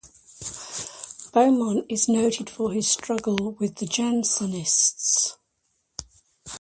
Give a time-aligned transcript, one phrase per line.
[1.31, 5.37] Beaumont is noted for his struggle with the Jansenists.